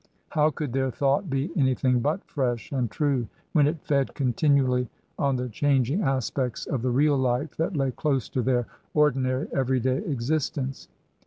[0.29, 4.89] How could their thought be anything but fresh and true when it fed continually
[5.19, 9.97] on the changing aspects of the real life that lay close to their ordinary everyday
[9.97, 10.87] exist ence